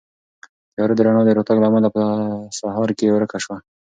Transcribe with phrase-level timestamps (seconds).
[0.73, 2.03] تیاره د رڼا د راتګ له امله په
[2.59, 3.57] سهار کې ورکه شوه.